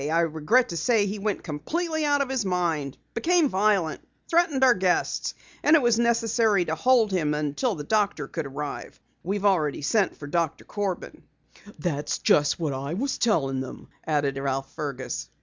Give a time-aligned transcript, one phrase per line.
[0.09, 4.73] I regret to say he went completely out of his mind, became violent, threatened our
[4.73, 8.99] guests, and it was necessary to hold him until the doctor could arrive.
[9.21, 11.21] We've already sent for Doctor Corbin."
[11.77, 15.29] "That's just what I was telling them," added Ralph Fergus.